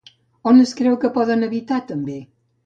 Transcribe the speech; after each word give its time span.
On 0.51 0.61
es 0.63 0.71
creu 0.79 0.97
que 1.03 1.11
poden 1.19 1.49
habitar 1.49 1.79
també? 1.93 2.19